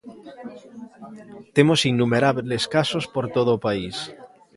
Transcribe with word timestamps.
Temos 1.55 1.79
innumerables 1.91 2.63
casos 2.75 3.03
por 3.13 3.25
todo 3.35 3.49
o 3.53 3.61
país. 3.67 3.95